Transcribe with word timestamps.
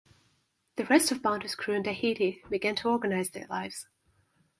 The 0.77 0.85
rest 0.85 1.11
of 1.11 1.21
Bounty’s 1.21 1.53
crew 1.53 1.75
on 1.75 1.83
Tahiti 1.83 2.41
began 2.49 2.73
to 2.77 2.89
organise 2.89 3.29
their 3.29 3.45
lives. 3.45 3.85